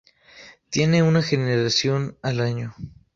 Tiene 0.71 1.03
una 1.03 1.21
generación 1.21 2.17
al 2.23 2.39
año. 2.39 2.73